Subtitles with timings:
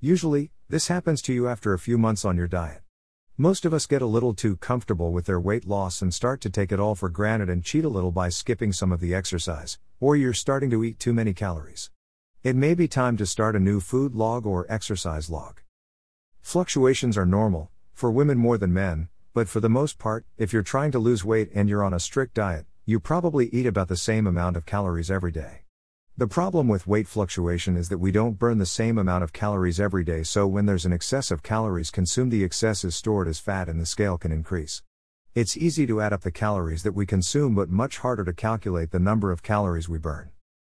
[0.00, 2.82] Usually, this happens to you after a few months on your diet.
[3.36, 6.50] Most of us get a little too comfortable with their weight loss and start to
[6.50, 9.80] take it all for granted and cheat a little by skipping some of the exercise,
[9.98, 11.90] or you're starting to eat too many calories.
[12.44, 15.62] It may be time to start a new food log or exercise log.
[16.42, 20.62] Fluctuations are normal, for women more than men, but for the most part, if you're
[20.62, 23.96] trying to lose weight and you're on a strict diet, you probably eat about the
[23.96, 25.62] same amount of calories every day.
[26.18, 29.78] The problem with weight fluctuation is that we don't burn the same amount of calories
[29.78, 33.38] every day, so when there's an excess of calories consumed, the excess is stored as
[33.38, 34.82] fat and the scale can increase.
[35.36, 38.90] It's easy to add up the calories that we consume, but much harder to calculate
[38.90, 40.30] the number of calories we burn.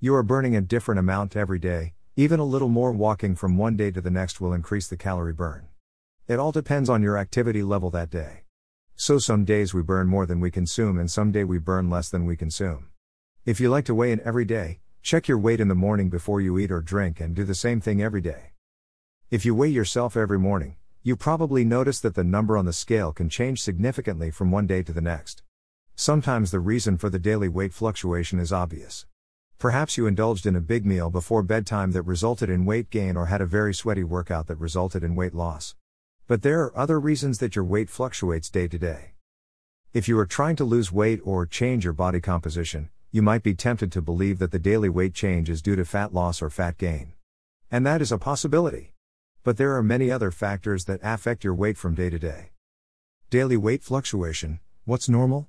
[0.00, 3.76] You are burning a different amount every day, even a little more walking from one
[3.76, 5.68] day to the next will increase the calorie burn.
[6.26, 8.46] It all depends on your activity level that day.
[8.96, 12.08] So some days we burn more than we consume, and some day we burn less
[12.08, 12.88] than we consume.
[13.46, 16.42] If you like to weigh in every day, Check your weight in the morning before
[16.42, 18.52] you eat or drink and do the same thing every day.
[19.30, 23.10] If you weigh yourself every morning, you probably notice that the number on the scale
[23.10, 25.42] can change significantly from one day to the next.
[25.94, 29.06] Sometimes the reason for the daily weight fluctuation is obvious.
[29.58, 33.26] Perhaps you indulged in a big meal before bedtime that resulted in weight gain or
[33.26, 35.74] had a very sweaty workout that resulted in weight loss.
[36.26, 39.12] But there are other reasons that your weight fluctuates day to day.
[39.94, 43.54] If you are trying to lose weight or change your body composition, you might be
[43.54, 46.78] tempted to believe that the daily weight change is due to fat loss or fat
[46.78, 47.12] gain.
[47.68, 48.92] And that is a possibility.
[49.42, 52.50] But there are many other factors that affect your weight from day to day.
[53.28, 55.48] Daily weight fluctuation what's normal?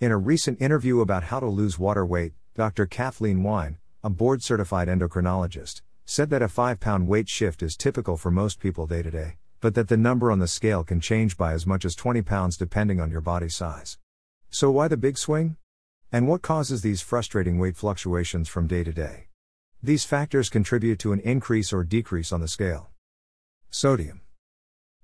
[0.00, 2.86] In a recent interview about how to lose water weight, Dr.
[2.86, 8.16] Kathleen Wyne, a board certified endocrinologist, said that a 5 pound weight shift is typical
[8.16, 11.36] for most people day to day, but that the number on the scale can change
[11.36, 13.98] by as much as 20 pounds depending on your body size.
[14.48, 15.56] So, why the big swing?
[16.10, 19.26] And what causes these frustrating weight fluctuations from day to day?
[19.82, 22.88] These factors contribute to an increase or decrease on the scale.
[23.68, 24.22] Sodium.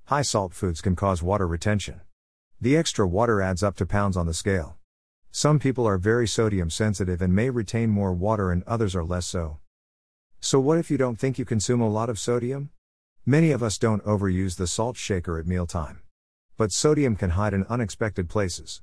[0.06, 2.00] High salt foods can cause water retention.
[2.58, 4.78] The extra water adds up to pounds on the scale.
[5.30, 9.26] Some people are very sodium sensitive and may retain more water, and others are less
[9.26, 9.58] so.
[10.40, 12.70] So, what if you don't think you consume a lot of sodium?
[13.26, 16.00] Many of us don't overuse the salt shaker at mealtime.
[16.56, 18.80] But sodium can hide in unexpected places.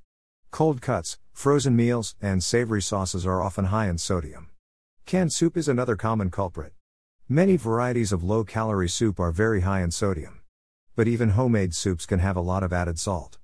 [0.51, 4.49] Cold cuts, frozen meals, and savory sauces are often high in sodium.
[5.05, 6.73] Canned soup is another common culprit.
[7.27, 10.41] Many varieties of low calorie soup are very high in sodium.
[10.95, 13.37] But even homemade soups can have a lot of added salt.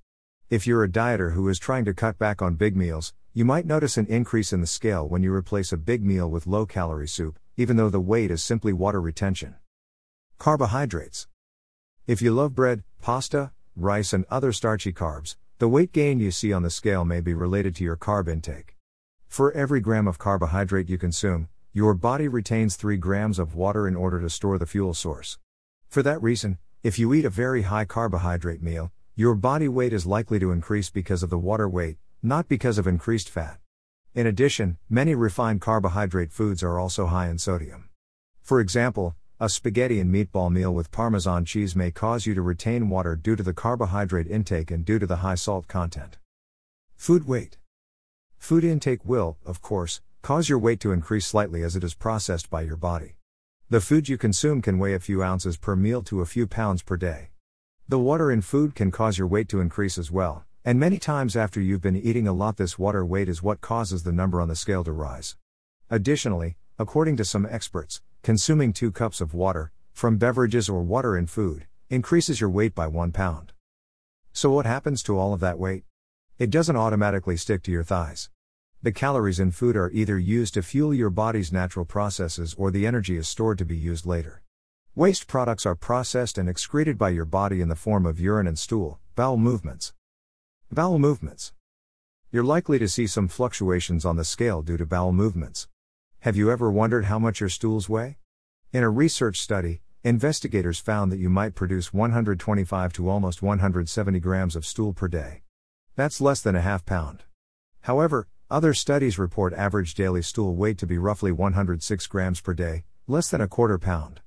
[0.49, 3.65] If you're a dieter who is trying to cut back on big meals, you might
[3.65, 7.07] notice an increase in the scale when you replace a big meal with low calorie
[7.07, 9.55] soup, even though the weight is simply water retention.
[10.37, 11.27] Carbohydrates.
[12.05, 16.53] If you love bread, pasta, rice, and other starchy carbs, the weight gain you see
[16.53, 18.75] on the scale may be related to your carb intake.
[19.28, 23.96] For every gram of carbohydrate you consume, your body retains 3 grams of water in
[23.96, 25.40] order to store the fuel source.
[25.88, 30.06] For that reason, if you eat a very high carbohydrate meal, your body weight is
[30.06, 33.57] likely to increase because of the water weight, not because of increased fat.
[34.13, 37.90] In addition, many refined carbohydrate foods are also high in sodium.
[38.44, 42.89] For example, a spaghetti and meatball meal with Parmesan cheese may cause you to retain
[42.89, 46.17] water due to the carbohydrate intake and due to the high salt content.
[46.95, 47.59] Food weight.
[48.39, 52.49] Food intake will, of course, cause your weight to increase slightly as it is processed
[52.49, 53.17] by your body.
[53.69, 56.81] The food you consume can weigh a few ounces per meal to a few pounds
[56.81, 57.29] per day.
[57.87, 61.35] The water in food can cause your weight to increase as well, and many times
[61.35, 64.47] after you've been eating a lot, this water weight is what causes the number on
[64.47, 65.35] the scale to rise.
[65.91, 71.27] Additionally, according to some experts, Consuming 2 cups of water, from beverages or water in
[71.27, 73.53] food, increases your weight by 1 pound.
[74.33, 75.85] So, what happens to all of that weight?
[76.37, 78.29] It doesn't automatically stick to your thighs.
[78.83, 82.85] The calories in food are either used to fuel your body's natural processes or the
[82.85, 84.41] energy is stored to be used later.
[84.93, 88.59] Waste products are processed and excreted by your body in the form of urine and
[88.59, 89.93] stool, bowel movements.
[90.69, 91.53] Bowel movements.
[92.29, 95.69] You're likely to see some fluctuations on the scale due to bowel movements.
[96.27, 98.17] Have you ever wondered how much your stools weigh?
[98.73, 104.57] In a research study, investigators found that you might produce 125 to almost 170 grams
[104.57, 105.43] of stool per day.
[105.96, 107.23] That's less than a half pound.
[107.84, 112.84] However, other studies report average daily stool weight to be roughly 106 grams per day,
[113.07, 114.19] less than a quarter pound.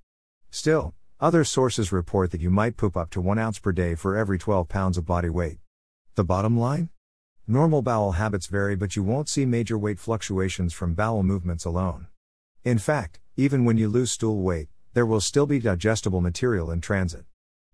[0.50, 4.16] Still, other sources report that you might poop up to 1 ounce per day for
[4.16, 5.58] every 12 pounds of body weight.
[6.14, 6.88] The bottom line?
[7.50, 12.06] Normal bowel habits vary, but you won't see major weight fluctuations from bowel movements alone.
[12.62, 16.80] In fact, even when you lose stool weight, there will still be digestible material in
[16.80, 17.24] transit.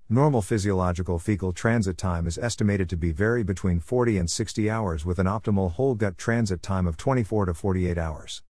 [0.09, 5.05] Normal physiological fecal transit time is estimated to be vary between 40 and 60 hours
[5.05, 8.43] with an optimal whole gut transit time of 24 to 48 hours.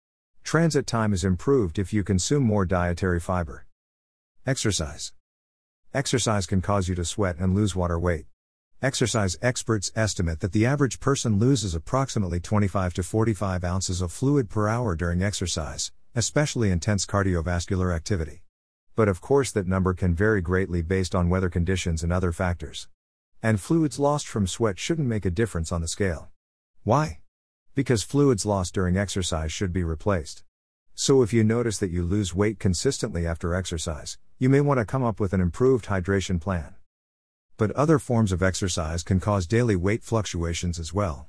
[0.43, 3.65] Transit time is improved if you consume more dietary fiber.
[4.47, 5.15] Exercise.
[5.95, 8.27] Exercise can cause you to sweat and lose water weight.
[8.83, 14.51] Exercise experts estimate that the average person loses approximately 25 to 45 ounces of fluid
[14.51, 18.43] per hour during exercise, especially intense cardiovascular activity.
[18.95, 22.89] But of course, that number can vary greatly based on weather conditions and other factors.
[23.43, 26.29] And fluids lost from sweat shouldn't make a difference on the scale.
[26.83, 27.21] Why?
[27.75, 30.45] Because fluids lost during exercise should be replaced.
[30.95, 34.85] So if you notice that you lose weight consistently after exercise, you may want to
[34.85, 36.75] come up with an improved hydration plan.
[37.57, 41.29] But other forms of exercise can cause daily weight fluctuations as well.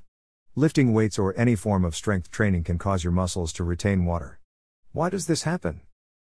[0.56, 4.40] Lifting weights or any form of strength training can cause your muscles to retain water.
[4.92, 5.82] Why does this happen?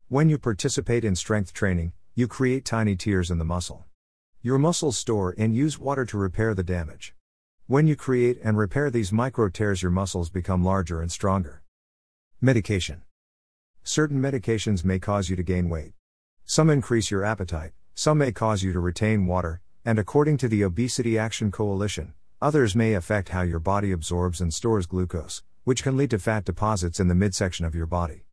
[0.08, 3.84] When you participate in strength training, you create tiny tears in the muscle.
[4.42, 7.14] Your muscles store and use water to repair the damage.
[7.66, 11.62] When you create and repair these micro tears, your muscles become larger and stronger.
[12.40, 13.02] Medication.
[13.84, 15.92] Certain medications may cause you to gain weight.
[16.44, 20.64] Some increase your appetite, some may cause you to retain water, and according to the
[20.64, 25.96] Obesity Action Coalition, others may affect how your body absorbs and stores glucose, which can
[25.96, 28.24] lead to fat deposits in the midsection of your body.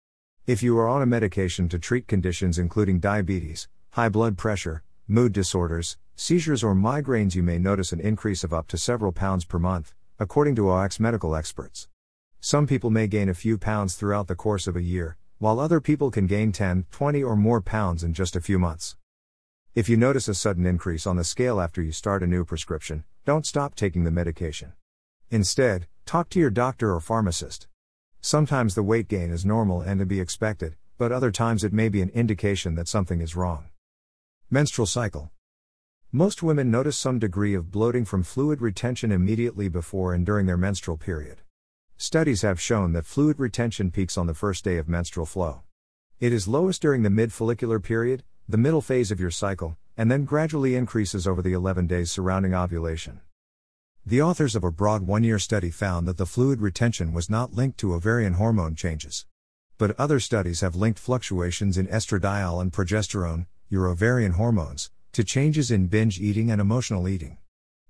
[0.47, 5.33] If you are on a medication to treat conditions including diabetes, high blood pressure, mood
[5.33, 9.59] disorders, seizures, or migraines, you may notice an increase of up to several pounds per
[9.59, 11.89] month, according to OX medical experts.
[12.39, 15.81] Some people may gain a few pounds throughout the course of a year, while other
[15.81, 18.95] people can gain 10, 20, or more pounds in just a few months.
[19.73, 23.05] If you notice a sudden increase on the scale after you start a new prescription,
[23.23, 24.73] don't stop taking the medication.
[25.29, 27.69] Instead, talk to your doctor or pharmacist.
[28.19, 31.87] Sometimes the weight gain is normal and to be expected, but other times it may
[31.87, 33.69] be an indication that something is wrong.
[34.49, 35.31] Menstrual cycle.
[36.11, 40.57] Most women notice some degree of bloating from fluid retention immediately before and during their
[40.57, 41.43] menstrual period.
[41.95, 45.61] Studies have shown that fluid retention peaks on the first day of menstrual flow.
[46.19, 50.11] It is lowest during the mid follicular period, the middle phase of your cycle, and
[50.11, 53.21] then gradually increases over the 11 days surrounding ovulation.
[54.05, 57.53] The authors of a broad one year study found that the fluid retention was not
[57.53, 59.25] linked to ovarian hormone changes.
[59.77, 65.71] But other studies have linked fluctuations in estradiol and progesterone, your ovarian hormones, to changes
[65.71, 67.37] in binge eating and emotional eating.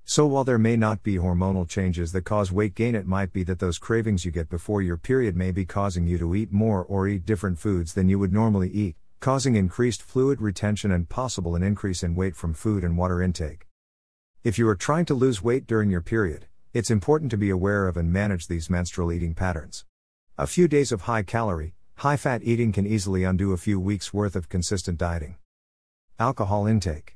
[0.04, 3.44] So while there may not be hormonal changes that cause weight gain, it might be
[3.46, 6.84] that those cravings you get before your period may be causing you to eat more
[6.84, 11.56] or eat different foods than you would normally eat, causing increased fluid retention and possible
[11.56, 13.68] an increase in weight from food and water intake.
[14.44, 17.88] If you are trying to lose weight during your period, it's important to be aware
[17.88, 19.86] of and manage these menstrual eating patterns.
[20.40, 24.12] A few days of high calorie, high fat eating can easily undo a few weeks'
[24.12, 25.36] worth of consistent dieting.
[26.18, 27.16] Alcohol intake.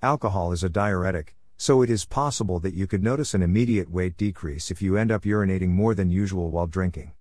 [0.00, 4.16] Alcohol is a diuretic, so it is possible that you could notice an immediate weight
[4.16, 7.12] decrease if you end up urinating more than usual while drinking.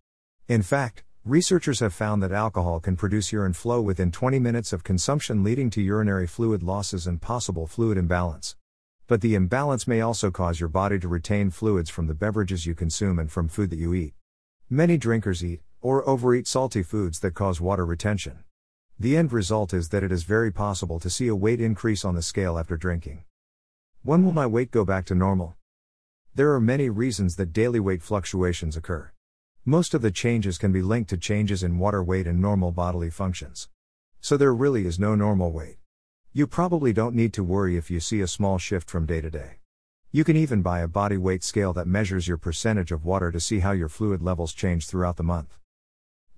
[0.47, 4.85] In fact, researchers have found that alcohol can produce urine flow within 20 minutes of
[4.85, 8.55] consumption, leading to urinary fluid losses and possible fluid imbalance.
[9.07, 12.75] But the imbalance may also cause your body to retain fluids from the beverages you
[12.75, 14.13] consume and from food that you eat.
[14.69, 18.39] Many drinkers eat, or overeat salty foods that cause water retention.
[18.97, 22.15] The end result is that it is very possible to see a weight increase on
[22.15, 23.25] the scale after drinking.
[24.01, 25.55] When will my weight go back to normal?
[26.33, 29.11] There are many reasons that daily weight fluctuations occur.
[29.69, 33.09] Most of the changes can be linked to changes in water weight and normal bodily
[33.09, 33.67] functions.
[34.21, 35.75] So there really is no normal weight.
[36.31, 39.29] You probably don't need to worry if you see a small shift from day to
[39.29, 39.57] day.
[40.09, 43.41] You can even buy a body weight scale that measures your percentage of water to
[43.41, 45.59] see how your fluid levels change throughout the month.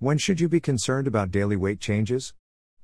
[0.00, 2.34] When should you be concerned about daily weight changes?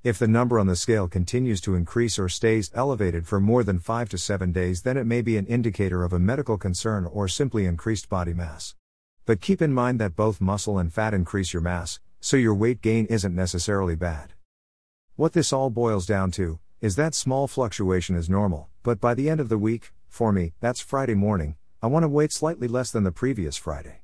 [0.04, 3.80] If the number on the scale continues to increase or stays elevated for more than
[3.80, 7.26] 5 to 7 days, then it may be an indicator of a medical concern or
[7.26, 8.76] simply increased body mass.
[9.26, 12.80] But keep in mind that both muscle and fat increase your mass, so your weight
[12.80, 14.34] gain isn't necessarily bad.
[15.16, 19.28] What this all boils down to is that small fluctuation is normal, but by the
[19.28, 22.92] end of the week, for me, that's Friday morning, I want to weight slightly less
[22.92, 24.02] than the previous Friday.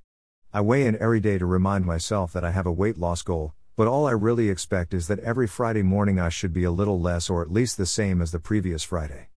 [0.53, 3.55] I weigh in every day to remind myself that I have a weight loss goal,
[3.77, 7.01] but all I really expect is that every Friday morning I should be a little
[7.01, 9.29] less or at least the same as the previous Friday.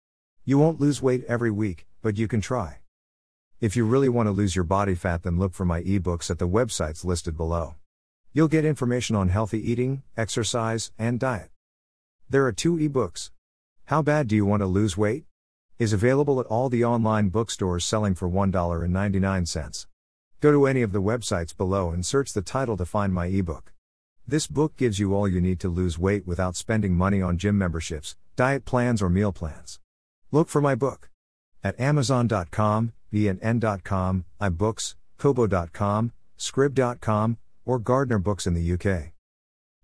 [0.45, 2.79] You won't lose weight every week, but you can try.
[3.61, 6.39] If you really want to lose your body fat, then look for my ebooks at
[6.39, 7.75] the websites listed below.
[8.33, 11.51] You'll get information on healthy eating, exercise, and diet.
[12.29, 13.31] There are two ebooks.
[13.85, 15.23] How Bad Do You Want to Lose Weight?
[15.79, 19.85] is available at all the online bookstores selling for $1.99.
[20.41, 23.71] Go to any of the websites below and search the title to find my ebook.
[24.27, 27.57] This book gives you all you need to lose weight without spending money on gym
[27.57, 29.79] memberships, diet plans, or meal plans.
[30.31, 31.09] Look for my book
[31.63, 39.13] at Amazon.com, BNN.com, iBooks, Kobo.com, Scribd.com, or Gardner Books in the UK.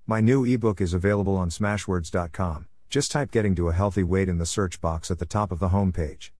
[0.06, 4.38] My new ebook is available on Smashwords.com, Just type getting to a healthy weight in
[4.38, 6.32] the search box at the top of the homepage.